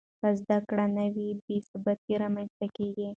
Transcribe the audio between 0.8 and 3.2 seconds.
نه وي، بې ثباتي رامنځته کېږي.